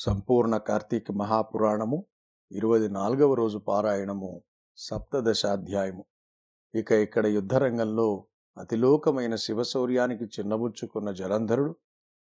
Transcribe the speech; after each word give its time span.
సంపూర్ణ 0.00 0.56
కార్తీక 0.56 1.12
మహాపురాణము 1.12 2.06
ఇరవై 2.52 2.88
నాలుగవ 2.88 3.34
రోజు 3.34 3.58
పారాయణము 3.58 4.42
సప్తదశాధ్యాయము. 4.76 6.04
ఇక 6.74 6.92
ఇక్కడ 6.92 7.26
యుద్ధరంగంలో 7.26 8.26
అతిలోకమైన 8.58 9.34
శివశౌర్యానికి 9.36 10.24
చిన్నబుచ్చుకున్న 10.24 11.10
జలంధరుడు 11.10 11.76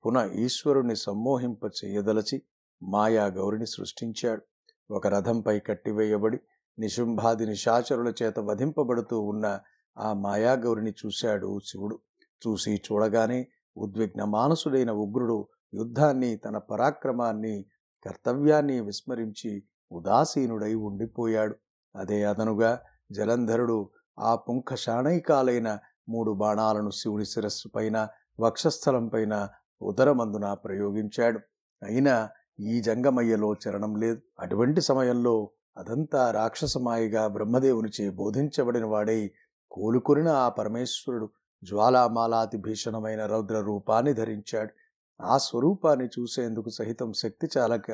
పునః 0.04 0.32
ఈశ్వరుని 0.34 0.96
సమ్మోహింప 0.96 1.66
చెయ్యదలచి 1.66 2.42
మాయా 2.82 3.26
గౌరిని 3.26 3.66
సృష్టించాడు. 3.66 4.42
ఒక 4.90 5.06
రథంపై 5.06 5.58
కట్టివేయబడి 5.58 6.40
నిశుంభాది 6.78 7.46
నిశాచరుల 7.46 8.12
చేత 8.22 8.38
వధింపబడుతూ 8.38 9.20
ఉన్న 9.20 9.60
ఆ 9.98 10.12
మాయాగౌరిని 10.12 10.94
చూశాడు 11.06 11.60
శివుడు. 11.64 11.98
చూసి 12.46 12.82
చూడగానే 12.86 13.48
ఉద్విగ్న 13.76 14.24
మానసుడైన 14.24 14.90
ఉగ్రుడు 14.90 15.48
యుద్ధాన్ని 15.76 16.36
తన 16.36 16.58
పరాక్రమాన్ని 16.58 17.64
కర్తవ్యాన్ని 18.04 18.80
విస్మరించి 18.80 19.62
ఉదాసీనుడై 19.92 20.74
ఉండిపోయాడు. 20.74 21.56
అదే 21.96 22.24
అదనుగా 22.24 22.80
జలంధరుడు 23.12 23.90
ఆ 24.18 24.34
పుంఖ 24.34 24.74
శాణైకాలైన 24.74 25.78
మూడు 26.08 26.32
బాణాలను 26.32 26.90
శివుని 26.90 27.24
శిరస్సు 27.24 27.68
పైన 27.68 28.08
వక్షస్థలం 28.40 29.08
పైన 29.08 29.48
ఉదరమందున 29.82 30.54
ప్రయోగించాడు. 30.54 31.40
అయినా 31.82 32.28
ఈ 32.60 32.80
జంగమయ్యలో 32.80 33.54
చరణం 33.54 33.96
లేదు. 33.96 34.20
అటువంటి 34.40 34.80
సమయంలో 34.80 35.50
అదంతా 35.76 36.30
రాక్షసమాయిగా 36.30 37.28
బ్రహ్మదేవునిచే 37.28 38.10
బోధించబడిన 38.10 38.84
వాడై 38.84 39.30
కోలుకొనిన 39.70 40.28
ఆ 40.28 40.48
పరమేశ్వరుడు 40.48 41.30
జ్వాలామాలాతి 41.64 42.58
భీషణమైన 42.58 43.26
రౌద్ర 43.26 43.60
రూపాన్ని 43.60 44.12
ధరించాడు. 44.12 44.72
ఆ 45.20 45.38
స్వరూపాన్ని 45.38 46.06
చూసేందుకు 46.06 46.68
సహితం 46.68 47.12
శక్తి 47.12 47.48
చాలక 47.58 47.90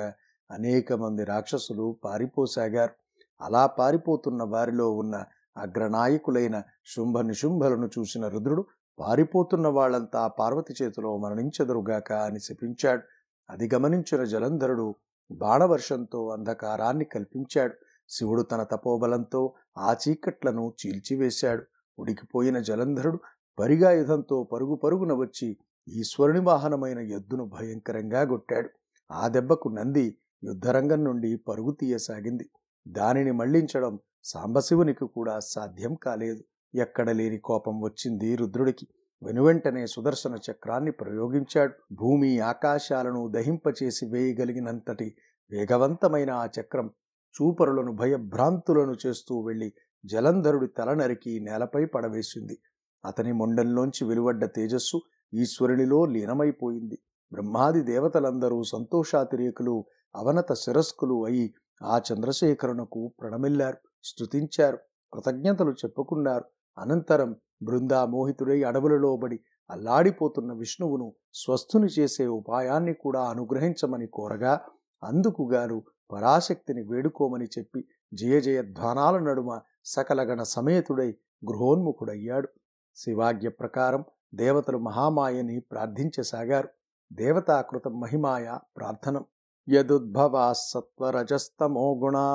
అనేక 0.51 0.93
మంది 0.93 1.25
రాక్షసులు 1.25 1.97
పారిపోసాగారు. 2.05 2.93
అలా 3.41 3.67
పారిపోతున్న 3.67 4.43
వారిలో 4.43 4.91
ఉన్న 4.91 5.25
అగ్రనాయకులైన 5.57 6.63
శుంభ 6.87 7.19
నిశుంభలను 7.19 7.91
చూసిన 7.99 8.29
రుద్రుడు 8.29 8.65
పారిపోతున్న 8.99 9.69
వాళ్ళంతా 9.69 10.29
పార్వతి 10.29 10.75
చేతిలో 10.83 11.17
మరణించెదరుగాక 11.17 12.13
అని 12.13 12.41
శపించాడు. 12.41 13.03
అది 13.51 13.71
గమనించిన 13.75 14.25
జలంధరుడు 14.25 14.95
బాణవర్షంతో 15.33 16.29
అంధకారాన్ని 16.29 17.05
కల్పించాడు. 17.05 17.75
శివుడు 18.09 18.43
తన 18.43 18.63
తపోబలంతో 18.63 19.53
ఆ 19.79 19.97
చీకట్లను 20.09 20.73
చీల్చివేశాడు. 20.81 21.63
ఉడికిపోయిన 21.99 22.59
జలంధరుడు 22.59 23.19
పరిగాయుధంతో 23.59 24.45
పరుగు 24.45 24.75
పరుగున 24.75 25.13
వచ్చి 25.13 25.57
ఈశ్వరుని 25.89 26.41
వాహనమైన 26.41 26.99
ఎద్దును 26.99 27.45
భయంకరంగా 27.45 28.25
కొట్టాడు 28.25 28.69
ఆ 29.13 29.29
దెబ్బకు 29.29 29.69
నంది 29.69 30.17
యుద్ధరంగం 30.45 31.05
నుండి 31.05 31.37
పరుగు 31.37 31.73
తీయసాగింది. 31.73 32.51
దానిని 32.89 33.33
మళ్ళించడం 33.33 33.99
సాంబశివునికి 34.25 35.07
కూడా 35.07 35.39
సాధ్యం 35.39 35.95
కాలేదు. 35.95 36.45
ఎక్కడ 36.75 37.11
లేని 37.11 37.39
కోపం 37.39 37.81
వచ్చింది 37.81 38.37
రుద్రుడికి. 38.37 38.87
వెనువెంటనే 39.23 39.87
సుదర్శన 39.87 40.39
చక్రాన్ని 40.51 40.93
ప్రయోగించాడు. 40.93 41.73
భూమి 41.93 42.41
ఆకాశాలను 42.41 43.29
దహింపచేసి 43.29 44.07
వేయగలిగినంతటి 44.07 45.17
వేగవంతమైన 45.51 46.31
ఆ 46.31 46.49
చక్రం 46.61 46.91
చూపరులను 47.35 47.93
భయభ్రాంతులను 47.93 48.95
చేస్తూ 49.07 49.41
వెళ్ళి 49.41 49.73
జలంధరుడి 50.05 50.67
తల 50.67 50.95
నరికి 50.95 51.41
నేలపై 51.41 51.85
పడవేసింది. 51.85 52.59
అతని 53.05 53.33
మొండంలోంచి 53.33 54.05
వెలువడ్డ 54.07 54.45
తేజస్సు 54.45 54.99
ఈశ్వరునిలో 55.33 56.05
లీనమైపోయింది. 56.05 56.99
బ్రహ్మాది 57.33 57.83
దేవతలందరూ 57.83 58.63
సంతోషాతిరేకులు 58.63 59.85
అవనత 60.15 60.53
శిరస్కులు 60.53 61.25
అయి 61.27 61.55
ఆ 61.83 62.01
చంద్రశేఖరునకు 62.09 63.13
ప్రణమిల్లారు 63.21 63.79
స్తుతించారు 64.05 64.79
కృతజ్ఞతలు 65.13 65.73
చెప్పుకున్నారు. 65.73 66.45
అనంతరం 66.79 67.37
బృందా 67.63 68.05
మోహితుడై 68.05 68.63
అడవులలో 68.63 69.17
బడి 69.17 69.41
అల్లాడిపోతున్న 69.71 70.53
విష్ణువును 70.53 71.13
స్వస్థుని 71.35 71.87
చేసే 71.87 72.27
ఉపాయాన్ని 72.27 72.95
కూడా 72.95 73.23
అనుగ్రహించమని 73.25 74.07
కోరగా 74.07 74.61
అందుకుగాను 75.03 75.83
పరాశక్తిని 76.13 76.83
వేడుకోమని 76.83 77.47
చెప్పి 77.59 77.81
జయ 78.15 78.41
జయధ్వానాల 78.41 79.19
నడుమ 79.19 79.61
సకలగణ 79.85 80.43
సమేతుడై 80.43 81.11
గృహోన్ముఖుడయ్యాడు. 81.51 82.49
శివాజ్ఞ 82.97 83.49
ప్రకారం 83.49 84.03
దేవతలు 84.33 84.79
మహామాయని 84.79 85.57
ప్రార్థించసాగారు. 85.73 86.69
దేవతాకృతం 87.11 87.95
మహిమాయ 88.01 88.47
ప్రార్థనం. 88.77 89.25
యదుద్భవా 89.69 90.47
సత్వరజస్తమో 90.63 91.87
గుణా 91.95 92.27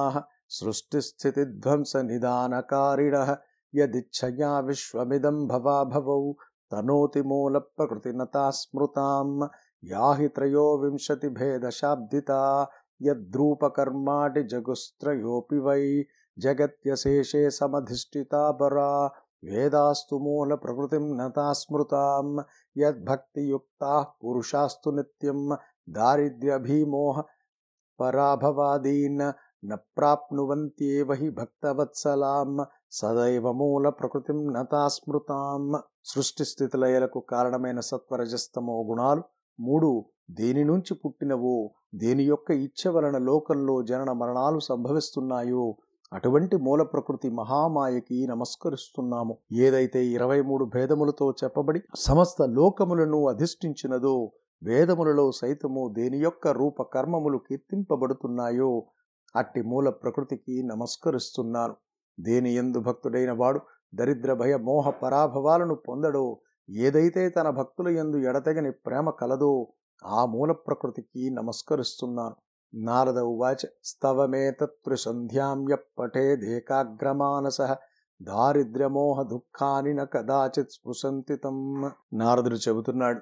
సృష్టిస్థితిధ్వంస 0.49 1.93
నిదానకారిణ 2.09 3.15
యదిచ్ఛయా 3.73 4.51
విశ్వమిదం 4.59 5.37
భవాభవౌ 5.47 6.21
తనోతి 6.71 7.21
మూల 7.21 7.57
ప్రకృతినతా 7.77 8.43
స్మృతాం 8.51 9.29
యాహి 9.83 10.27
త్రయోవింశతి 10.27 11.29
భేదశాబ్దితా 11.29 12.39
యద్రూపకర్మాటి 13.01 14.41
జగుస్త్రయోపి 14.43 15.59
వై 15.59 15.83
జగత్యశేషే 16.37 17.43
సమధిష్ఠితా 17.49 18.43
పరా 18.51 18.89
వేదాస్తు 19.43 20.15
మూల 20.15 20.53
ప్రకృతిం 20.55 21.17
నతాస్మృతాం 21.17 22.27
యద్భక్తియుక్తా 22.77 24.05
పురుషాస్తు 24.21 24.89
నిత్యం 24.89 25.41
దారిద్ర్యభీమోహ 25.89 27.23
పరాభవాదీన్ 27.99 29.25
న 29.65 29.75
ప్రాప్నువంత్యేవ 29.97 31.13
హి 31.13 31.29
భక్తవత్సలాం 31.29 32.51
సదైవ 32.91 33.51
మూల 33.51 33.89
ప్రకృతిం 33.89 34.53
నతాస్మృతాం. 34.53 35.63
సృష్టి 36.03 36.45
స్థితిలయలకు 36.45 37.19
కారణమైన 37.19 37.79
సత్వరజస్తమో 37.79 38.75
గుణాలు 38.83 39.23
మూడు. 39.59 39.89
దేని 40.31 40.63
నుంచి 40.63 40.93
పుట్టినవో 40.95 41.55
దేని 41.95 42.23
యొక్క 42.23 42.51
ఇచ్చ 42.51 42.89
వలన 42.89 43.17
లోకంలో 43.17 43.75
జనన 43.83 44.11
మరణాలు 44.11 44.59
సంభవిస్తున్నాయో 44.59 45.65
అటువంటి 46.11 46.55
మూల 46.57 46.81
ప్రకృతి 46.83 47.29
మహామాయకి 47.29 48.17
నమస్కరిస్తున్నాము. 48.27 49.33
ఏదైతే 49.57 50.01
ఇరవై 50.07 50.37
మూడు 50.41 50.65
భేదములతో 50.65 51.25
చెప్పబడి 51.31 51.79
సమస్త 51.95 52.41
లోకములను 52.49 53.19
అధిష్ఠించినదో 53.27 54.13
వేదములలో 54.61 55.25
సైతము 55.31 55.83
దేని 55.89 56.17
యొక్క 56.17 56.47
రూప 56.47 56.81
కర్మములు 56.93 57.37
కీర్తింపబడుతున్నాయో 57.37 58.71
అట్టి 59.35 59.61
మూల 59.61 59.89
ప్రకృతికి 59.89 60.55
నమస్కరిస్తున్నాను 60.63 61.75
దేని 62.17 62.51
ఎందు 62.55 62.79
భక్తుడైన 62.79 63.31
వాడు 63.31 63.59
దరిద్ర 63.93 64.33
భయ 64.33 64.53
మోహ 64.63 64.89
పరాభవాలను 65.01 65.75
పొందడో 65.87 66.25
ఏదైతే 66.69 67.29
తన 67.29 67.49
భక్తుల 67.49 67.87
ఎందు 67.97 68.17
ఎడతెగని 68.23 68.71
ప్రేమ 68.85 69.09
కలదో 69.19 69.53
ఆ 70.03 70.21
మూల 70.25 70.51
ప్రకృతికి 70.65 71.23
నమస్కరిస్తున్నాను 71.29 72.35
నారద 72.75 73.17
ఉవాచ 73.17 73.57
స్తవమేతత్సంధ్యాం 73.83 75.67
పఠేదేకాగ్రమానస 75.99 77.61
దారిద్ర్యమోహ 78.21 79.23
దుఃఖాని 79.23 79.93
న 79.93 80.03
కదాచిత్ 80.03 80.71
స్పృశంతి 80.71 81.35
తమ్ 81.35 81.89
నారదుడు 82.13 82.55
చెబుతున్నాడు 82.55 83.19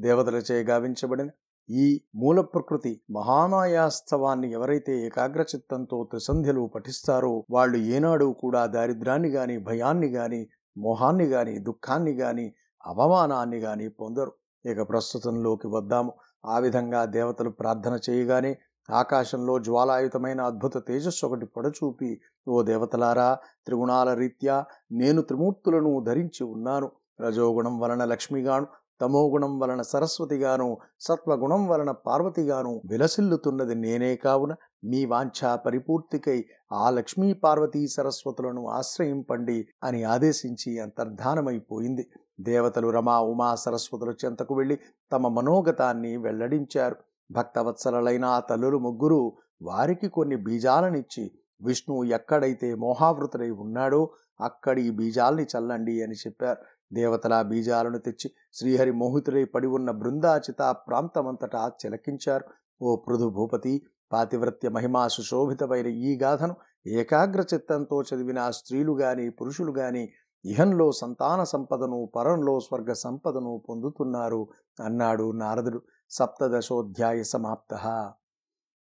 దేవతలచే 0.00 0.62
గావించబడిన 0.62 1.30
ఈ 1.70 2.00
మూల 2.14 2.40
ప్రకృతి 2.40 3.00
మహామాయాస్తవాన్ని 3.10 4.52
ఎవరైతే 4.52 5.06
ఏకాగ్రచిత్తంతో 5.06 6.04
త్రిసంధ్యలు 6.04 6.70
పఠిస్తారో 6.74 7.44
వాళ్ళు 7.50 7.78
ఏనాడు 7.78 8.36
కూడా 8.40 8.66
దారిద్రాన్ని 8.66 9.28
గాని 9.28 9.58
భయాన్ని 9.58 10.08
గాని 10.08 10.48
మోహాన్ని 10.78 11.24
గాని 11.24 11.58
దుఃఖాన్ని 11.58 12.12
గాని 12.12 12.54
అవమానాన్ని 12.86 13.58
గాని 13.58 13.88
పొందరు. 13.88 14.32
ఇక 14.66 14.88
ప్రస్తుతంలోకి 14.88 15.66
వద్దాము. 15.66 16.12
ఆ 16.46 16.58
విధంగా 16.58 17.04
దేవతలు 17.04 17.50
ప్రార్థన 17.50 17.98
చేయగానే 18.10 18.58
ఆకాశంలో 18.90 19.58
జ్వాలాయుతమైన 19.58 20.40
అద్భుత 20.40 20.76
తేజస్సు 20.88 21.26
ఒకటి 21.26 21.46
పొడచూపి 21.46 22.20
ఓ 22.48 22.62
దేవతలారా 22.62 23.38
త్రిగుణాల 23.66 24.14
రీత్యా 24.14 24.64
నేను 24.92 25.22
త్రిమూర్తులను 25.22 26.04
ధరించి 26.04 26.44
ఉన్నాను. 26.44 26.90
రజోగుణం 27.20 27.78
వలన 27.80 28.04
లక్ష్మిగాను 28.04 28.66
తమోగుణం 29.00 29.58
వలన 29.58 29.82
సరస్వతిగాను 29.82 30.78
సత్వగుణం 31.00 31.68
వలన 31.68 31.90
పార్వతిగాను 31.90 32.82
విలసిల్లుతున్నది 32.86 33.74
నేనే 33.74 34.16
కావున 34.16 34.54
మీ 34.84 35.04
వాంఛా 35.04 35.56
పరిపూర్తికై 35.56 36.44
ఆ 36.72 36.90
లక్ష్మీ 36.90 37.32
పార్వతీ 37.32 37.86
సరస్వతులను 37.88 38.68
ఆశ్రయింపండి 38.68 39.68
అని 39.84 40.04
ఆదేశించి 40.04 40.78
అంతర్ధానమైపోయింది. 40.80 42.10
దేవతలు 42.40 42.88
రమా 42.88 43.20
ఉమా 43.20 43.54
సరస్వతుల 43.54 44.14
చెంతకు 44.24 44.54
వెళ్ళి 44.54 44.78
తమ 45.12 45.28
మనోగతాన్ని 45.28 46.16
వెల్లడించారు. 46.16 46.96
భక్తవత్సలైన 47.30 48.24
ఆ 48.24 48.40
తల్లులు 48.40 48.78
ముగ్గురు 48.78 49.32
వారికి 49.62 50.08
కొన్ని 50.08 50.36
బీజాలనిచ్చి 50.36 51.30
విష్ణువు 51.62 52.04
ఎక్కడైతే 52.04 52.74
మోహావృతుడై 52.74 53.50
ఉన్నాడో 53.50 54.10
అక్కడి 54.40 54.82
ఈ 54.82 54.90
బీజాల్ని 54.90 55.46
చల్లండి 55.56 56.02
అని 56.02 56.14
చెప్పారు. 56.14 56.60
దేవతల 56.92 57.42
బీజాలను 57.42 57.98
తెచ్చి 57.98 58.30
శ్రీహరి 58.52 58.92
మోహితుడై 58.92 59.44
పడి 59.44 59.66
ఉన్న 59.66 59.90
బృందాచిత 59.90 60.76
ప్రాంతమంతటా 60.88 61.72
చిలకించారు. 61.86 62.44
ఓ 62.82 62.96
పృథు 62.96 63.28
భూపతి 63.30 63.82
పాతివ్రత్య 64.12 64.68
మహిమా 64.68 65.08
సుశోభితమైన 65.08 65.86
ఈ 65.86 66.18
గాథను 66.22 66.56
ఏకాగ్ర 66.86 67.44
చిత్తంతో 67.54 68.02
చదివిన 68.02 68.50
స్త్రీలు 68.50 68.92
గాని 68.92 69.30
పురుషులు 69.30 69.72
గాని 69.72 70.08
ఇహంలో 70.44 70.92
సంతాన 70.92 71.44
సంపదను 71.44 72.12
పరంలో 72.16 72.60
స్వర్గ 72.60 72.92
సంపదను 72.92 73.62
పొందుతున్నారు 73.68 74.48
అన్నాడు 74.84 75.32
నారదుడు. 75.32 75.82
సప్తదశోధ్యాయ 76.10 77.22
సమాప్త. 77.22 77.74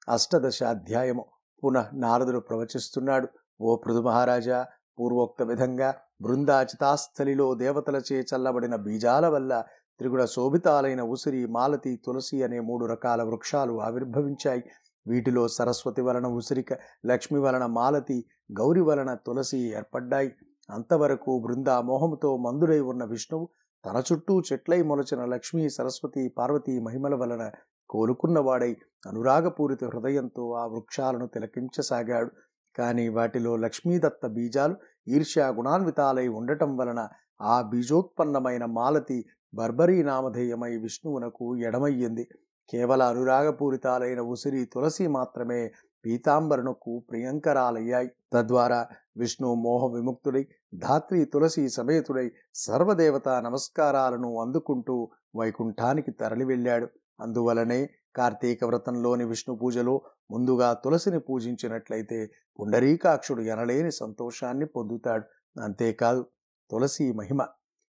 అష్టదశాధ్యాయము 0.10 1.26
పునః 1.64 1.88
నారదుడు 1.94 2.40
ప్రవచిస్తున్నాడు. 2.40 3.28
ఓ 3.62 3.76
పృథు 3.76 4.02
మహారాజా 4.02 4.68
పూర్వోక్త 5.00 5.42
విధంగా 5.42 5.90
బృందాచితాస్థలిలో 6.22 7.56
దేవతలచే 7.56 8.18
చల్లబడిన 8.30 8.76
బీజాల 8.76 9.28
వల్ల 9.28 9.64
త్రిగుణ 10.00 10.26
శోభితాలైన 10.26 11.02
ఉసిరి 11.02 11.46
మాలతి 11.46 12.02
తులసి 12.06 12.44
అనే 12.44 12.60
మూడు 12.60 12.86
రకాల 12.86 13.24
వృక్షాలు 13.24 13.82
ఆవిర్భవించాయి. 13.82 14.64
వీటిలో 15.08 15.48
సరస్వతి 15.48 16.02
వలన 16.02 16.28
ఉసిరిక 16.28 16.74
లక్ష్మి 17.06 17.40
వలన 17.40 17.66
మాలతి 17.66 18.26
గౌరి 18.60 18.82
వలన 18.82 19.14
తులసి 19.14 19.60
ఏర్పడ్డాయి. 19.72 20.32
అంతవరకు 20.70 21.40
బృందామోహముతో 21.40 22.38
మందుడై 22.38 22.80
ఉన్న 22.80 23.04
విష్ణువు 23.04 23.50
తన 23.86 24.04
చుట్టూ 24.14 24.42
చెట్లై 24.42 24.82
మొలచిన 24.82 25.26
లక్ష్మీ 25.26 25.70
సరస్వతి 25.70 26.34
పార్వతీ 26.38 26.80
మహిమల 26.80 27.16
వలన 27.16 27.52
కోలుకున్నవాడై 27.90 28.72
అనురాగపూరిత 29.08 29.84
హృదయంతో 29.84 30.52
ఆ 30.54 30.66
వృక్షాలను 30.66 31.28
తిలకించసాగాడు. 31.28 32.32
కానీ 32.76 33.08
వాటిలో 33.08 33.56
లక్ష్మీదత్త 33.56 34.28
బీజాలు 34.28 34.76
ఈర్ష్యా 35.08 35.48
గుణాన్వితాలై 35.48 36.28
ఉండటం 36.28 36.78
వలన 36.78 37.08
ఆ 37.42 37.62
బీజోత్పన్నమైన 37.62 38.66
మాలతి 38.66 39.26
బర్బరీ 39.54 40.04
నామధేయమై 40.04 40.78
విష్ణువునకు 40.78 41.58
ఎడమయ్యింది. 41.58 42.28
కేవల 42.70 43.04
అనురాగపూరితాలైన 43.04 44.20
ఉసిరి 44.20 44.66
తులసి 44.66 45.08
మాత్రమే 45.08 45.62
పీతాంబరునకు 46.06 47.04
ప్రియంకరాలయ్యాయి. 47.10 48.10
తద్వారా 48.34 48.88
విష్ణు 49.18 49.54
మోహ 49.54 49.94
విముక్తుడై 49.94 50.48
ధాత్రి 50.76 51.26
తులసి 51.26 51.70
సమేతుడై 51.70 52.32
సర్వదేవతా 52.56 53.42
నమస్కారాలను 53.42 54.42
అందుకుంటూ 54.42 55.10
వైకుంఠానికి 55.36 56.12
తరలి 56.12 56.46
వెళ్ళాడు 56.46 56.88
అందువలనే 57.22 57.90
కార్తీక 58.16 58.64
వ్రతంలోని 58.64 59.26
విష్ణు 59.26 59.56
పూజలో 59.56 60.02
ముందుగా 60.32 60.74
తులసిని 60.74 61.20
పూజించినట్లయితే 61.20 62.32
పుండరీకాక్షుడు 62.60 63.42
ఎనలేని 63.42 63.92
సంతోషాన్ని 63.92 64.66
పొందుతాడు. 64.66 65.26
అంతేకాదు 65.62 66.26
తులసి 66.72 67.12
మహిమ. 67.12 67.48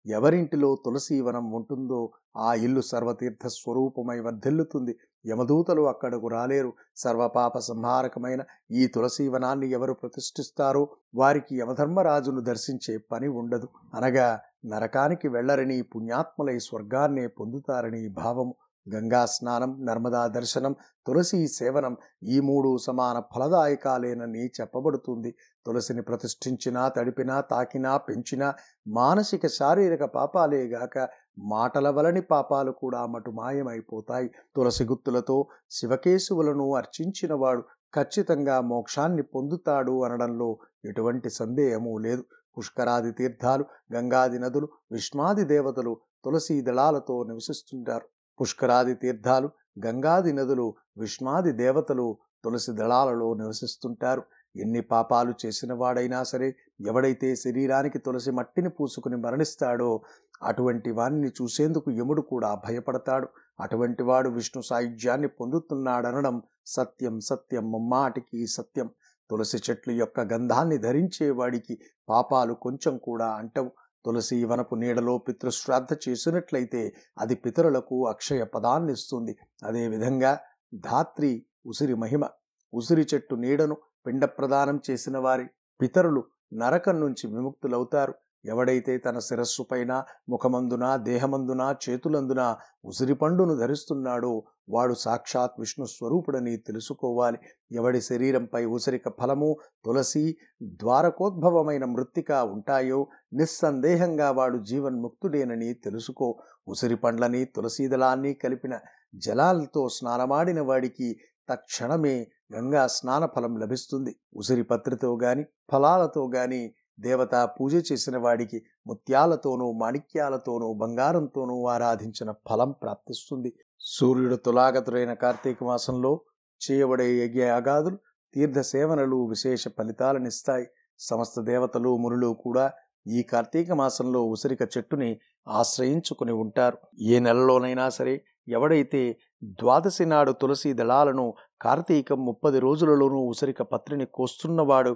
ఎవరింటిలో 0.07 0.77
తులసి 0.85 1.21
వనం 1.21 1.53
ఉంటుందో 1.53 2.11
ఆ 2.37 2.55
ఇల్లు 2.55 2.81
సర్వతీర్థ 2.81 3.47
స్వరూపమై 3.47 4.21
వర్ధిల్లుతుంది. 4.21 4.99
యమదూతలు 5.27 5.89
అక్కడకు 5.89 6.29
రాలేరు. 6.29 6.73
సర్వపాప 6.97 7.59
సంహారకమైన 7.59 8.43
ఈ 8.71 8.87
తులసి 8.87 9.29
వనాన్ని 9.29 9.71
ఎవరు 9.71 9.93
ప్రతిష్ఠిస్తారో 9.93 10.97
వారికి 11.15 11.59
యమధర్మరాజును 11.59 12.41
దర్శించే 12.41 12.99
పని 12.99 13.29
ఉండదు. 13.29 13.69
అనగా 13.95 14.41
నరకానికి 14.67 15.29
వెళ్ళరని 15.29 15.83
పుణ్యాత్ములై 15.83 16.59
స్వర్గాన్నే 16.59 17.27
పొందుతారని 17.27 18.09
భావము. 18.09 18.55
గంగా 18.95 19.27
స్నానం 19.27 19.87
నర్మదా 19.87 20.27
దర్శనం 20.27 20.77
తులసి 21.07 21.49
సేవనం 21.49 21.97
ఈ 22.23 22.41
మూడు 22.41 22.77
సమాన 22.79 23.23
ఫలదాయకాలేనని 23.35 24.47
చెప్పబడుతుంది. 24.47 25.35
తులసిని 25.67 26.03
ప్రతిష్ఠించినా 26.03 26.89
తడిపినా 26.89 27.41
తాకినా 27.41 27.97
పెంచినా 27.97 28.55
మానసిక 28.89 29.47
శారీరక 29.47 30.05
పాపాలేగాక 30.05 31.09
మాటల 31.39 31.91
వలని 31.91 32.21
పాపాలు 32.21 32.71
కూడా 32.71 33.07
మటు 33.07 33.31
మాయమైపోతాయి. 33.31 34.31
తులసి 34.57 34.85
గుత్తులతో 34.85 35.47
శివకేశవులను 35.71 36.75
అర్చించినవాడు 36.75 37.63
ఖచ్చితంగా 37.95 38.61
మోక్షాన్ని 38.61 39.23
పొందుతాడు 39.23 40.05
అనడంలో 40.05 40.59
ఎటువంటి 40.85 41.31
సందేహము 41.31 41.99
లేదు. 41.99 42.25
పుష్కరాది 42.59 43.13
తీర్థాలు 43.13 43.65
గంగాది 43.95 44.39
నదులు 44.39 44.69
విష్ణాది 44.93 45.45
దేవతలు 45.45 45.97
తులసి 46.25 46.61
దళాలతో 46.61 47.23
నివసిస్తుంటారు. 47.23 48.07
పుష్కరాది 48.41 48.95
తీర్థాలు 48.95 49.51
గంగాది 49.87 50.33
నదులు 50.33 50.75
విష్ణాది 50.99 51.53
దేవతలు 51.53 52.17
తులసి 52.45 52.73
దళాలలో 52.73 53.35
నివసిస్తుంటారు. 53.35 54.23
ఎన్ని 54.57 54.81
పాపాలు 54.81 55.35
చేసిన 55.47 55.73
వాడైనా 55.73 56.23
సరే 56.23 56.57
ఎవడైతే 56.81 57.37
శరీరానికి 57.37 57.99
తులసి 57.99 58.31
మట్టిని 58.31 58.69
పూసుకుని 58.69 59.17
మరణిస్తాడో 59.17 60.03
అటువంటి 60.43 60.91
వాణ్ణి 60.91 61.29
చూసేందుకు 61.29 61.91
యముడు 61.91 62.23
కూడా 62.23 62.55
భయపడతాడు. 62.55 63.29
అటువంటి 63.61 64.03
వాడు 64.03 64.29
విష్ణు 64.29 64.63
సాయుధ్యాన్ని 64.63 65.29
పొందుతున్నాడనడం 65.29 66.43
సత్యం 66.67 67.21
సత్యం 67.21 67.73
ముమ్మాటికి 67.73 68.47
సత్యం. 68.47 68.91
తులసి 69.31 69.59
చెట్లు 69.71 69.93
యొక్క 69.93 70.21
గంధాన్ని 70.21 70.79
ధరించేవాడికి 70.79 71.79
పాపాలు 72.09 72.55
కొంచెం 72.55 72.99
కూడా 72.99 73.27
అంటవు. 73.27 73.71
తులసి 74.07 74.45
వనపు 74.45 74.75
నీడలో 74.75 75.19
పితృశ్రాద్ధ 75.19 75.97
చేసినట్లయితే 76.09 76.95
అది 77.19 77.35
పితరులకు 77.35 78.07
అక్షయ 78.07 78.45
పదాన్నిస్తుంది. 78.45 79.37
అదేవిధంగా 79.65 80.39
ధాత్రి 80.75 81.47
ఉసిరి 81.67 81.95
మహిమ. 81.95 82.29
ఉసిరి 82.75 83.07
చెట్టు 83.15 83.35
నీడను 83.35 83.77
పిండ 84.07 84.25
ప్రదానం 84.25 84.81
చేసిన 84.91 85.19
వారి 85.19 85.47
పితరులు 85.81 86.25
నరకం 86.55 87.01
నుంచి 87.01 87.35
విముక్తులవుతారు. 87.35 88.15
ఎవడైతే 88.45 88.99
తన 88.99 89.19
శిరస్సుపైన 89.19 90.05
ముఖమందున 90.29 90.97
దేహమందున 90.97 91.77
చేతులందున 91.89 92.57
ఉసిరిపండును 92.85 93.57
ధరిస్తున్నాడో 93.57 94.45
వాడు 94.69 94.95
సాక్షాత్ 94.95 95.53
విష్ణు 95.59 95.87
స్వరూపుడని 95.87 96.57
తెలుసుకోవాలి. 96.57 97.39
ఎవడి 97.73 98.01
శరీరంపై 98.01 98.65
ఉసిరిక 98.65 99.03
ఫలము 99.21 99.57
తులసి 99.85 100.37
ద్వారకోద్భవమైన 100.63 101.85
మృత్తిక 101.85 102.33
ఉంటాయో 102.33 103.09
నిస్సందేహంగా 103.33 104.31
వాడు 104.31 104.59
జీవన్ముక్తుడేనని 104.59 105.75
తెలుసుకో. 105.75 106.39
ఉసిరి 106.69 106.97
పండ్లని 106.97 107.45
తులసీదళాన్ని 107.45 108.35
కలిపిన 108.35 108.79
జలాలతో 109.15 109.89
స్నానమాడిన 109.89 110.61
వాడికి 110.61 111.21
తక్షణమే 111.49 112.31
గంగా 112.53 112.87
స్నాన 112.87 113.27
ఫలం 113.27 113.59
లభిస్తుంది. 113.59 114.17
ఉసిరి 114.37 114.63
పత్రితో 114.63 115.19
గాని 115.23 115.45
ఫలాలతో 115.73 116.31
గాని 116.35 116.75
దేవత 117.01 117.35
పూజ 117.61 117.93
చేసిన 117.93 118.17
వాడికి 118.17 118.63
ముత్యాలతోనూ 118.87 119.73
మాణిక్యాలతోనూ 119.73 120.75
బంగారంతోనూ 120.75 121.67
ఆరాధించిన 121.67 122.35
ఫలం 122.51 122.71
ప్రాప్తిస్తుంది. 122.83 123.53
సూర్యుడు 123.81 124.37
తులాగతుడైన 124.37 125.13
కార్తీక 125.15 125.65
మాసంలో 125.65 126.21
చేయబడే 126.61 127.27
యజ్ఞయాగాదులు 127.27 127.99
తీర్థ 128.35 128.61
సేవనలు 128.61 129.27
విశేష 129.27 129.69
ఫలితాలనిస్తాయి. 129.69 130.67
సమస్త 130.99 131.41
దేవతలు 131.41 131.97
మునులు 131.97 132.37
కూడా 132.41 132.73
ఈ 133.07 133.23
కార్తీక 133.23 133.73
మాసంలో 133.73 134.25
ఉసిరిక 134.25 134.63
చెట్టుని 134.63 135.21
ఆశ్రయించుకుని 135.49 136.33
ఉంటారు. 136.33 136.79
ఏ 137.01 137.19
నెలలోనైనా 137.19 137.89
సరే 137.89 138.25
ఎవడైతే 138.49 139.19
ద్వాదశి 139.61 140.05
నాడు 140.05 140.33
తులసి 140.33 140.73
దళాలను 140.73 141.27
కార్తీకం 141.63 142.25
ముప్పది 142.25 142.59
రోజులలోనూ 142.59 143.21
ఉసిరిక 143.33 143.63
పత్రిని 143.63 144.07
కోస్తున్నవాడు 144.15 144.93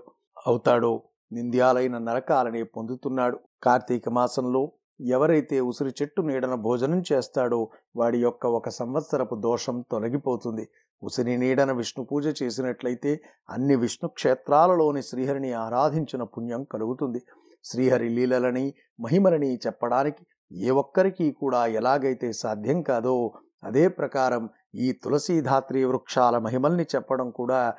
అవుతాడో 0.46 1.02
నింద్యాలైన 1.32 1.98
నరకాలని 1.98 2.62
పొందుతున్నాడు. 2.62 3.36
కార్తీక 3.62 4.08
మాసంలో 4.08 4.62
ఎవరైతే 5.00 5.60
ఉసిరి 5.60 5.92
చెట్టు 6.02 6.20
నీడన 6.22 6.54
భోజనం 6.66 7.02
చేస్తాడో 7.12 7.60
వాడి 7.96 8.18
యొక్క 8.18 8.46
ఒక 8.46 8.68
సంవత్సరపు 8.68 9.34
దోషం 9.34 9.84
తొలగిపోతుంది. 9.92 10.64
ఉసిరి 11.02 11.34
నీడన 11.36 11.72
విష్ణు 11.72 12.04
పూజ 12.04 12.26
చేసినట్లయితే 12.42 13.20
అన్ని 13.50 13.76
విష్ణు 13.76 14.08
క్షేత్రాలలోని 14.08 15.02
శ్రీహరిని 15.02 15.52
ఆరాధించిన 15.52 16.22
పుణ్యం 16.22 16.64
కలుగుతుంది. 16.64 17.20
శ్రీహరి 17.64 18.08
లీలలని 18.08 18.66
మహిమలని 19.00 19.50
చెప్పడానికి 19.66 20.22
ఏ 20.66 20.70
ఒక్కరికి 20.70 21.26
కూడా 21.32 21.66
ఎలాగైతే 21.66 22.32
సాధ్యం 22.32 22.82
కాదో 22.82 23.14
అదే 23.64 23.88
ప్రకారం 23.88 24.48
ఈ 24.74 24.92
తులసీధాత్రి 24.92 25.84
వృక్షాల 25.84 26.38
మహిమల్ని 26.38 26.86
చెప్పడం 26.94 27.30
కూడా 27.30 27.74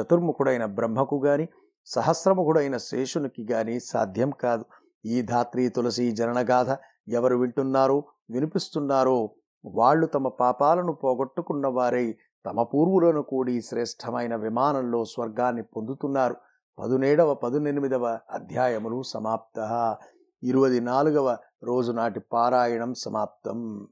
చతుర్ముఖుడైన 0.00 0.64
బ్రహ్మకు 0.64 1.22
గాని 1.26 1.48
సహస్రముఖుడైన 1.86 2.76
శేషునికి 2.76 3.46
గాని 3.52 3.80
సాధ్యం 3.80 4.30
కాదు. 4.30 4.64
ఈ 5.06 5.22
ధాత్రి 5.22 5.68
తులసి 5.68 6.12
జననగాథ 6.12 6.78
ఎవరు 7.08 7.36
వింటున్నారో 7.36 8.04
వినిపిస్తున్నారో 8.30 9.34
వాళ్ళు 9.64 10.06
తమ 10.06 10.28
పాపాలను 10.28 10.92
పోగొట్టుకున్న 10.92 11.66
వారై 11.66 12.16
తమ 12.46 12.62
పూర్వులను 12.62 13.22
కూడి 13.22 13.62
శ్రేష్టమైన 13.62 14.36
విమానంలో 14.36 15.04
స్వర్గాన్ని 15.04 15.62
పొందుతున్నారు. 15.62 16.36
పదునేడవ 16.78 17.34
పదునెనిమిదవ 17.34 18.18
అధ్యాయములు 18.30 19.02
సమాప్త. 19.02 19.58
ఇరవై 20.42 20.80
నాలుగవ 20.80 21.36
రోజు 21.62 21.92
నాటి 21.92 22.20
పారాయణం 22.20 22.94
సమాప్తం. 22.94 23.88